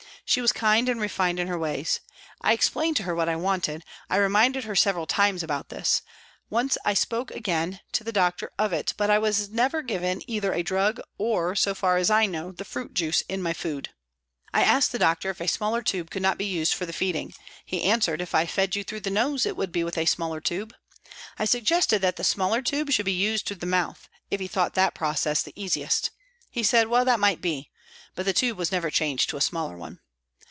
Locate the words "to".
2.97-3.03, 7.91-8.05, 29.31-29.35